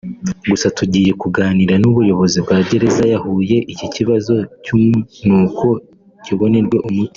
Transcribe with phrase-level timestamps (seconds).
[0.49, 5.67] Gusa tugiye kuganira n’ubuyobozi bwa Gereza ya Huye iki kibazo cy’umunuko
[6.23, 7.09] kibonerwe umuti”